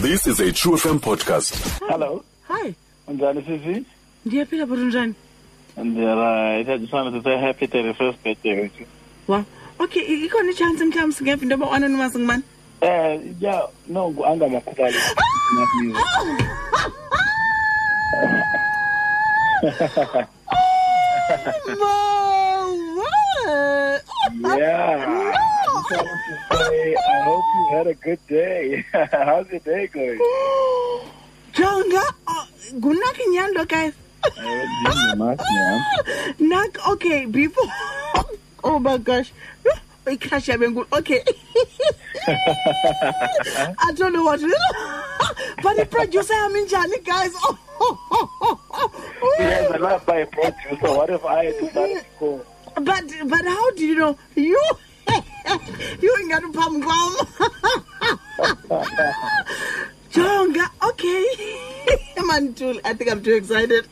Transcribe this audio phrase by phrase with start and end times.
[0.00, 1.54] This is a True FM podcast.
[1.88, 2.22] Hello.
[2.48, 2.74] Hi.
[3.08, 3.84] Unjani sisi?
[4.26, 5.14] Ndiyaphila bhuti njani?
[5.76, 6.68] Ndialright.
[6.68, 8.86] I just wanted to say happy 31st birthday with you.
[9.26, 9.44] Wow.
[9.80, 12.42] Okay, i- ikhona i-chance mhlawumbe singeva into yoba-anonymous ngubani?
[12.80, 14.98] Eh, yeah, no, ngu-Anga Makhubalo.
[21.80, 23.04] Wow.
[24.58, 25.29] yeah.
[25.92, 28.84] I to say I hope you had a good day.
[28.92, 30.18] How's your day going?
[31.52, 33.94] Jonga, oh, ngunak inyando guys.
[34.24, 34.66] Eh,
[36.40, 37.66] Naak, okay, before.
[38.64, 39.32] oh my gosh.
[40.06, 40.86] Yabenkulu.
[40.92, 41.22] Okay.
[42.26, 44.54] I don't know what to do.
[45.62, 47.32] but the producer yami njani guys.
[47.34, 50.76] Oh, oh, oh, oh, has a lot by producer.
[50.82, 52.44] What if I had to start score?
[52.74, 54.60] But but how do you know you
[56.00, 56.82] you ain't got a problem,
[60.12, 61.26] Jonga, okay.
[62.26, 63.86] Man, too, I think I'm too excited.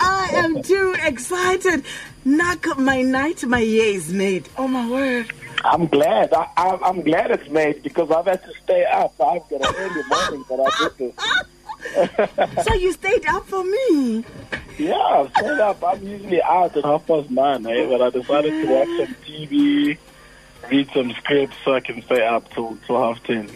[0.00, 1.84] I am too excited.
[2.24, 4.48] Knock my night, my year is made.
[4.56, 5.32] Oh my word.
[5.64, 6.32] I'm glad.
[6.32, 9.14] I, I, I'm glad it's made because I've had to stay up.
[9.20, 12.64] I've got an early morning, but I did this.
[12.64, 14.24] So you stayed up for me.
[14.78, 15.82] Yeah, stayed up.
[15.82, 17.86] I'm usually out at half past nine, eh?
[17.88, 19.96] but I decided to watch some TV,
[20.70, 23.48] read some scripts so I can stay up till, till half ten.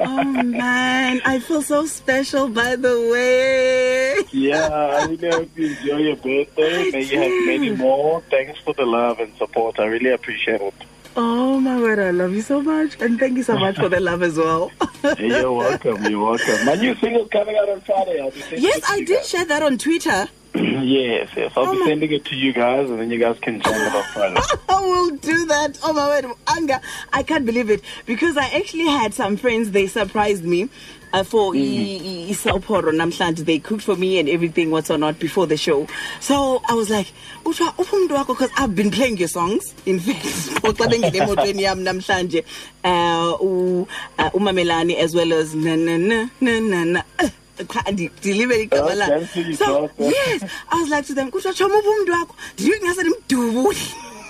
[0.00, 4.16] Oh man, I feel so special by the way.
[4.32, 6.90] yeah, I really hope you enjoy your birthday.
[6.90, 8.22] May you have many more.
[8.30, 9.78] Thanks for the love and support.
[9.78, 10.74] I really appreciate it.
[11.16, 13.00] Oh my word, I love you so much.
[13.00, 14.72] And thank you so much for the love as well.
[15.18, 16.04] You're welcome.
[16.06, 16.64] You're welcome.
[16.66, 18.20] My new single coming out on Friday.
[18.20, 19.28] I'll be sending yes, I did guys.
[19.28, 20.26] share that on Twitter.
[20.84, 21.52] yes, yes.
[21.56, 24.04] I'll be sending it to you guys, and then you guys can jam it on
[24.12, 24.40] Friday.
[24.68, 25.78] I will do that.
[25.82, 26.80] Oh my word, Anga.
[27.12, 29.72] I can't believe it because I actually had some friends.
[29.72, 30.68] They surprised me
[31.12, 32.28] uh, for mm.
[32.28, 33.44] isoporo namhlanje.
[33.44, 35.88] They cooked for me and everything, what's or not, before the show.
[36.20, 37.12] So I was like,
[37.44, 39.74] "Uthiwa uphi umuntu wakho?" because I've been playing your songs.
[39.86, 40.24] In fact,
[40.62, 42.44] emotweni yami namhlanje,
[42.84, 47.02] uh, uh, umamelani as well as na na na na na
[47.58, 47.64] na.
[47.64, 49.06] Cha- ndi- deliver igama la.
[49.06, 52.34] dance to your So yes, I was like to them, "Kuthiwa choma uphi umuntu wakho?"
[52.58, 53.78] Ndiyo ngase ndimdubule.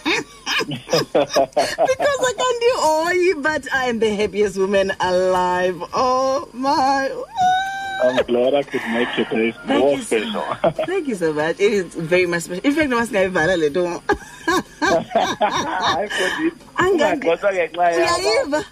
[0.70, 5.76] because I can't do all, but I am the happiest woman alive.
[5.92, 7.10] Oh my.
[8.02, 10.44] I'm glad I could make your day more you, so, special.
[10.86, 11.60] thank you so much.
[11.60, 12.64] It is very much special.
[12.64, 14.02] In fact, I must have a little.
[14.80, 16.56] Hayi mfondisi.
[16.76, 18.16] Anga- Ungagxotha ngenxa yakho.
[18.16, 18.64] Uyayiva?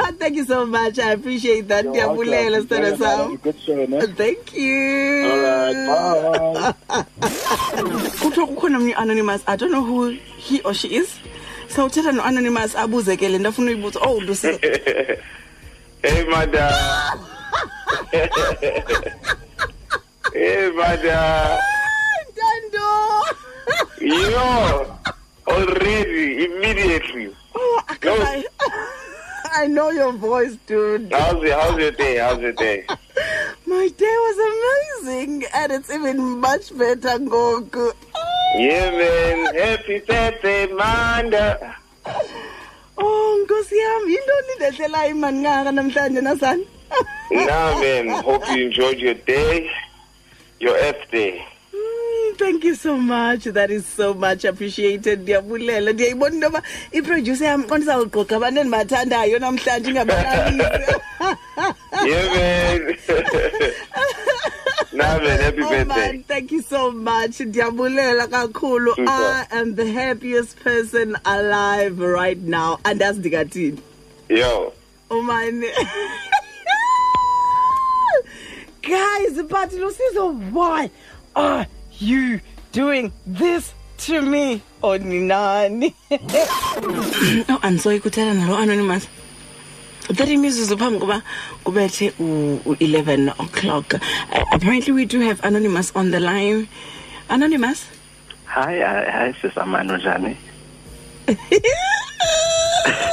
[0.18, 0.98] Thank you so much.
[0.98, 1.84] I appreciate that.
[1.84, 2.16] You're welcome.
[2.16, 3.00] Ndiyabulela Enjoy sithando your night.
[3.00, 3.36] Have a sam.
[3.36, 4.06] Good show, ne?
[4.06, 5.30] Thank you.
[5.30, 7.02] All right, bye.
[8.22, 11.08] kuthiwa kukhona omnye anonymous i don't know who he or she is
[11.68, 14.48] so uthetha no-anonymous abuze ke le nto afuna uyibuza oh lusi
[16.02, 17.20] Hey, madam.
[20.32, 21.58] hey, madam.
[22.30, 22.86] ntando
[24.00, 24.96] Yo,
[25.46, 27.34] already, immediately.
[27.54, 28.42] oh, I, No.
[29.56, 32.18] I, know your voice dude How's your, how's your day?
[32.18, 32.84] How's your day?
[33.66, 34.38] my day was
[35.02, 37.92] amazing and it's even much better ngoku
[38.58, 39.54] Yeah, man.
[39.54, 41.76] Happy birthday, Manda.
[42.98, 46.66] oh nkosi yam yintoni ndehlelayo imani ngaka namhlanje nasani
[47.30, 48.08] Nah, man.
[48.24, 49.70] Hope you enjoyed your day,
[50.58, 51.44] your F day.
[52.40, 56.62] Thank you so much that is so much appreciated ndiyabulela ndiyayibona into yoba
[56.92, 60.64] iproducer yam qondisa kugoqa abantu endibathandayo namhlanje ingabalalisi
[62.06, 62.96] Yeah, man.
[64.92, 65.40] nah, man.
[65.40, 67.40] Happy Oh man, thank you so much.
[67.40, 68.94] Ndiyabulela kakhulu.
[69.06, 72.78] I am the happiest person alive right now.
[72.86, 73.82] And that's Digatini.
[74.30, 74.72] Yo.
[75.10, 75.60] Oh man.
[78.82, 80.90] Guys, but Luciso, why
[81.36, 81.66] are
[82.00, 82.40] you
[82.72, 84.62] doing this to me?
[84.82, 85.94] Oh, Ninani.
[87.48, 89.06] oh, I'm sorry, kuthela nalo anonymous.
[90.08, 91.22] 30 mizuzu phambi koba
[91.64, 93.98] kubethe u-11 o'clock uh,
[94.52, 96.66] apparently we do have anonymous on the line
[97.28, 97.86] anonymous
[98.46, 100.36] Hi, hi, hi, sisamano njani?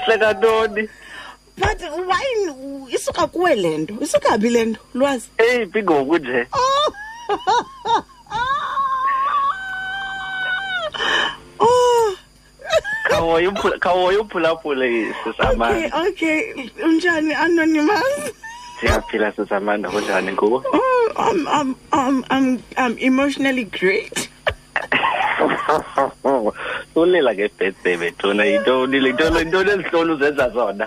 [0.00, 0.88] kuhle kantoni
[1.60, 2.24] but why
[2.90, 3.94] isuka kuwe le nto?
[4.00, 4.80] Isuka phi le nto?
[4.94, 5.28] Lwazi.
[5.38, 6.46] Eyiphi ngoku nje.
[6.52, 6.92] Oh!
[11.62, 12.16] Oh!
[13.80, 16.52] Khawoye uphulaphule sisamanda okay
[16.84, 18.32] unjani anonymous?
[18.80, 24.28] Siyaphila sisamanda kunjani ngubo oh, um, um, um, I'm, I'm emotionally great.
[27.00, 30.86] ulila ke birthday bethuna yintoni yintoni ezihloni uzenza zona?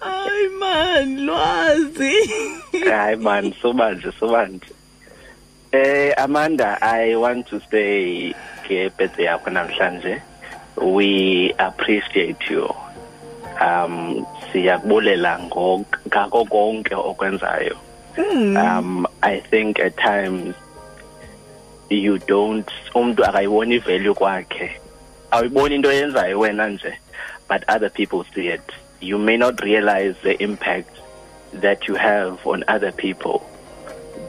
[0.00, 2.14] Ay man, lwazi.
[2.90, 4.72] hayi man sobanje sobanje.
[5.72, 8.32] Eh amanda i want to say
[8.64, 10.22] ngebirthday yakho namhlanje.
[10.76, 12.66] We appreciate you.
[13.60, 15.38] Um siyakubulela
[16.08, 17.76] ngako konke okwenzayo.
[18.16, 20.54] Um i think at times
[21.90, 24.80] you don't umuntu akayiboni ivalue kwakhe.
[25.30, 26.98] Awuyiboni into yenzayo wena nje
[27.48, 28.72] but other people see it.
[29.00, 30.96] You may not realize the impact
[31.52, 33.42] that you have on other people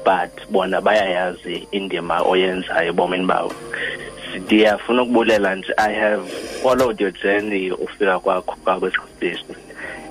[0.03, 3.53] but bona bayayazi indima oyenzayo ebomini babo
[4.39, 6.27] ndiyafuna ukubulela nje i have
[6.61, 9.55] followed your journey ufika kwakho kwakwestation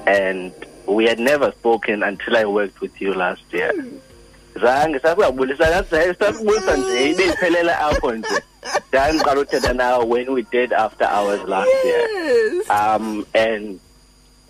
[0.06, 0.53] and
[0.87, 3.75] we had never spoken until i worked with you last year
[4.60, 5.84] zange sakuyabulisa
[6.18, 8.42] sakubulisa nje ibe iphelela apho nje.
[8.88, 12.08] Ndandiqala uthetha nawe when we did after hours last year.
[12.08, 12.70] Yes.
[12.70, 13.80] um, and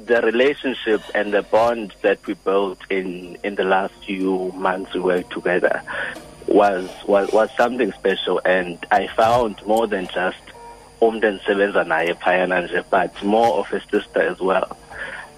[0.07, 5.01] the relationship and the bond that we built in in the last few months we
[5.01, 5.83] worked together
[6.47, 8.41] was was was something special.
[8.45, 10.43] And I found more than just
[11.01, 14.77] umuntu endisebenza naye phayana nje but more of a sister as well.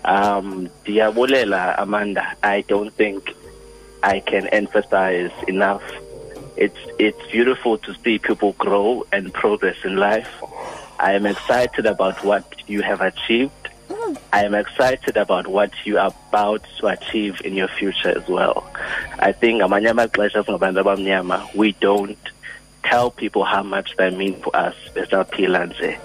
[0.05, 3.35] Um ndiyabulela Amanda I don't think
[4.03, 5.83] I can emphasize enough.
[6.57, 10.31] It's it's beautiful to see people grow and progress in life.
[10.99, 13.53] I am excited about what you have achieved.
[14.33, 18.67] I am excited about what you are about to achieve in your future as well.
[19.19, 19.63] I think
[21.55, 22.19] we don't
[22.83, 24.75] tell people how much they mean for us.
[24.95, 25.99] Besaphila nje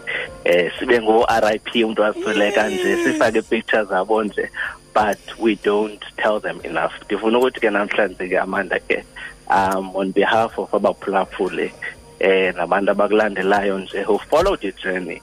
[0.48, 4.50] eh sibe ngo RIP umuntu wasweleka nje sifake pictures zabo nje
[4.96, 9.04] but we don't tell them enough ndifuna ukuthi ke namhlanje ke Amanda ke
[9.50, 11.72] um on behalf of abaphulaphuli
[12.20, 15.22] eh nabantu abakulandelayo nje who followed your journey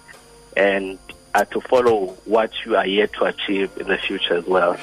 [0.57, 0.99] and
[1.35, 4.75] uh, to follow what you are yet to achieve in the future as well.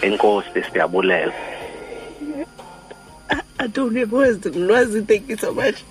[0.00, 1.34] Enkosi siyabulela.
[3.58, 4.38] I don't have words.
[4.46, 5.84] Lwazi, thank you so much.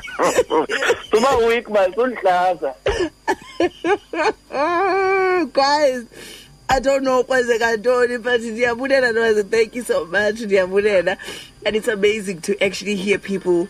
[0.16, 2.74] Suba week man sunhlaza.
[4.50, 6.04] Oh, guys,
[6.68, 9.44] I don't know kwenzeka ntoni but ndiyabulela Lwazi.
[9.50, 10.36] Thank you so much.
[10.36, 11.16] Ndiyabulela.
[11.64, 13.68] And it's amazing to actually hear people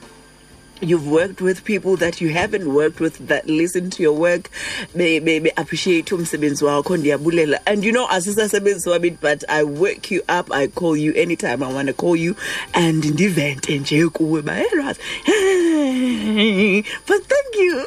[0.80, 4.50] you've worked with people that you haven't worked with that listen to your work
[4.94, 10.10] be, be, be appreciate umsebenzi wakho ndiyabulela and you know asisasebenzi wami but i work
[10.10, 12.34] you up i call you anytime i want to call you
[12.72, 15.00] and ndivente nje kuwe bayelwazi
[17.06, 17.86] but thank you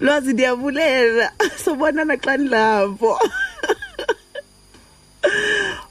[0.00, 1.32] lwazi ndiyabulela
[1.64, 3.18] sobonana xa ndilapho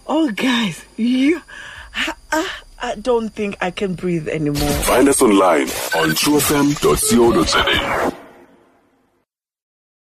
[0.08, 1.42] oh guys you
[2.82, 4.70] I don't think I can breathe anymore.
[4.84, 8.25] Find us online on truefm.co.za.